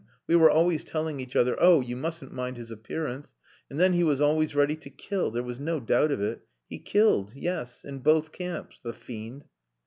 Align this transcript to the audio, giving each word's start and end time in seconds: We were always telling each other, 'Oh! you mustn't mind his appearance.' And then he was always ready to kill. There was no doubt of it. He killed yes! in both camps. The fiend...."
We 0.25 0.35
were 0.35 0.49
always 0.49 0.83
telling 0.83 1.19
each 1.19 1.35
other, 1.35 1.55
'Oh! 1.59 1.79
you 1.79 1.95
mustn't 1.95 2.33
mind 2.33 2.57
his 2.57 2.71
appearance.' 2.71 3.35
And 3.69 3.79
then 3.79 3.93
he 3.93 4.03
was 4.03 4.19
always 4.19 4.55
ready 4.55 4.75
to 4.77 4.89
kill. 4.89 5.29
There 5.29 5.43
was 5.43 5.59
no 5.59 5.79
doubt 5.79 6.09
of 6.11 6.19
it. 6.19 6.41
He 6.67 6.79
killed 6.79 7.33
yes! 7.35 7.85
in 7.85 7.99
both 7.99 8.31
camps. 8.31 8.81
The 8.81 8.93
fiend...." 8.93 9.45